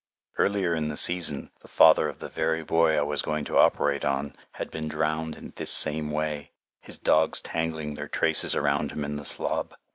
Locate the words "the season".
0.87-1.51